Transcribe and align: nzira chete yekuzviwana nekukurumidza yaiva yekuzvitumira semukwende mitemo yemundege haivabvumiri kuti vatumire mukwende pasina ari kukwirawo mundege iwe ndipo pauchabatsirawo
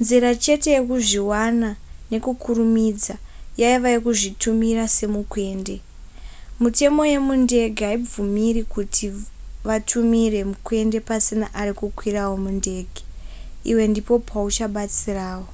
nzira 0.00 0.28
chete 0.42 0.68
yekuzviwana 0.76 1.70
nekukurumidza 2.10 3.14
yaiva 3.60 3.88
yekuzvitumira 3.94 4.84
semukwende 4.96 5.76
mitemo 6.62 7.02
yemundege 7.12 7.82
haivabvumiri 7.90 8.62
kuti 8.74 9.04
vatumire 9.66 10.40
mukwende 10.50 10.98
pasina 11.08 11.46
ari 11.60 11.72
kukwirawo 11.78 12.34
mundege 12.44 13.02
iwe 13.70 13.84
ndipo 13.90 14.14
pauchabatsirawo 14.28 15.50